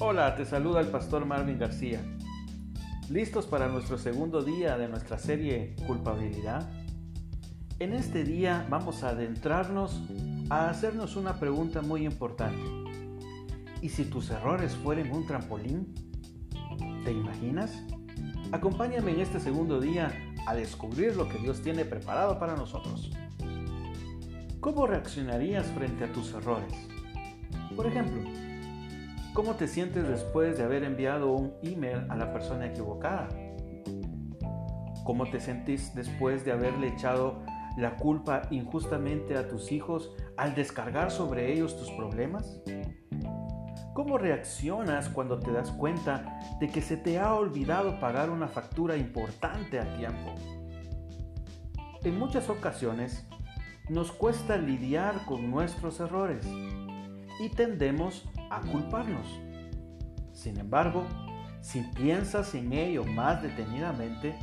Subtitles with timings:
[0.00, 2.00] Hola, te saluda el pastor Marvin García.
[3.10, 6.70] ¿Listos para nuestro segundo día de nuestra serie Culpabilidad?
[7.80, 10.00] En este día vamos a adentrarnos
[10.50, 12.62] a hacernos una pregunta muy importante.
[13.82, 15.92] ¿Y si tus errores fueren un trampolín?
[17.04, 17.82] ¿Te imaginas?
[18.52, 20.12] Acompáñame en este segundo día
[20.46, 23.10] a descubrir lo que Dios tiene preparado para nosotros.
[24.60, 26.72] ¿Cómo reaccionarías frente a tus errores?
[27.74, 28.47] Por ejemplo,
[29.38, 33.28] ¿cómo te sientes después de haber enviado un email a la persona equivocada?
[35.04, 37.44] ¿Cómo te sentís después de haberle echado
[37.76, 42.60] la culpa injustamente a tus hijos al descargar sobre ellos tus problemas?
[43.94, 48.96] ¿Cómo reaccionas cuando te das cuenta de que se te ha olvidado pagar una factura
[48.96, 50.34] importante a tiempo?
[52.02, 53.24] En muchas ocasiones
[53.88, 56.44] nos cuesta lidiar con nuestros errores
[57.38, 59.26] y tendemos a culparnos.
[60.32, 61.04] Sin embargo,
[61.60, 64.34] si piensas en ello más detenidamente,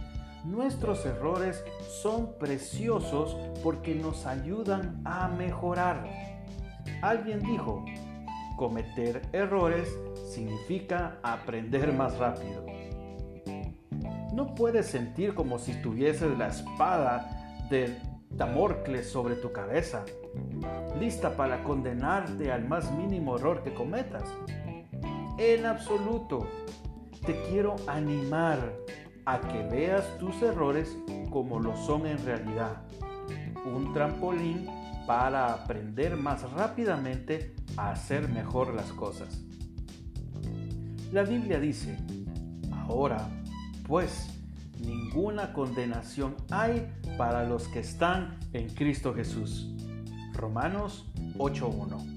[0.44, 1.64] nuestros errores
[2.02, 6.08] son preciosos porque nos ayudan a mejorar.
[7.02, 7.84] Alguien dijo,
[8.58, 9.89] cometer errores
[10.31, 12.66] significa aprender más rápido.
[14.34, 17.97] No puedes sentir como si tuvieses la espada de
[18.30, 20.03] Damorcles sobre tu cabeza
[21.00, 24.23] lista para condenarte al más mínimo error que cometas.
[25.38, 26.47] En absoluto,
[27.25, 28.73] te quiero animar
[29.25, 30.97] a que veas tus errores
[31.30, 32.84] como lo son en realidad.
[33.66, 34.70] Un trampolín
[35.08, 39.42] para aprender más rápidamente a hacer mejor las cosas.
[41.12, 41.97] La Biblia dice,
[42.72, 43.28] ahora,
[43.88, 44.30] pues,
[44.80, 49.75] ninguna condenación hay para los que están en Cristo Jesús
[50.36, 51.05] Romanos
[51.38, 52.16] 8.1.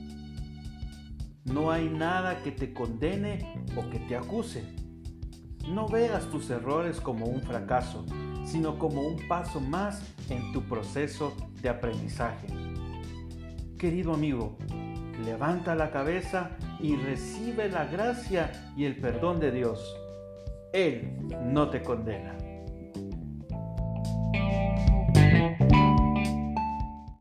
[1.44, 4.64] No hay nada que te condene o que te acuse.
[5.68, 8.04] No veas tus errores como un fracaso,
[8.44, 12.46] sino como un paso más en tu proceso de aprendizaje.
[13.78, 14.58] Querido amigo,
[15.24, 16.50] levanta la cabeza
[16.80, 19.96] y recibe la gracia y el perdón de Dios.
[20.72, 22.47] Él no te condena.